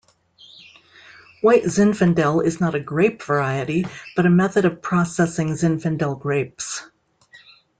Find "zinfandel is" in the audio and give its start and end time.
1.65-2.59